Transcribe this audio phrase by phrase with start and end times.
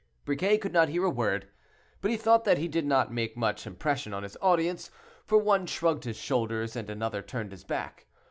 [0.25, 1.47] Briquet could not hear a word,
[2.01, 4.89] but he thought that he did not make much impression on his audience,
[5.27, 8.07] for one shrugged his shoulders, and another turned his back.